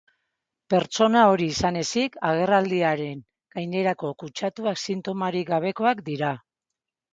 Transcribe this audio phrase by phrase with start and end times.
[0.73, 3.21] Pertsona hori izan ezik, agerraldiaren
[3.59, 6.35] gainerako kutsatuak sintomarik gabekoak dira.